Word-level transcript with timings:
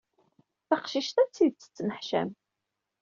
Taqcict-a 0.67 1.23
d 1.27 1.31
tidet 1.35 1.59
tettneḥcam. 1.61 2.29